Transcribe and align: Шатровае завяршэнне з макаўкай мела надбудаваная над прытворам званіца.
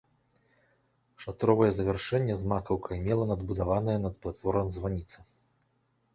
Шатровае 1.25 1.67
завяршэнне 1.79 2.33
з 2.39 2.43
макаўкай 2.55 2.97
мела 3.09 3.23
надбудаваная 3.33 3.99
над 4.09 4.19
прытворам 4.27 4.67
званіца. 4.79 5.19